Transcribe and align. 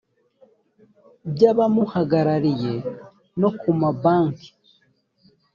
by 1.31 1.43
abamuhagarariye 1.51 2.73
no 3.39 3.49
ku 3.59 3.69
mabanki 3.79 4.49